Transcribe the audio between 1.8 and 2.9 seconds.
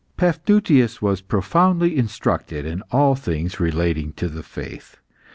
instructed in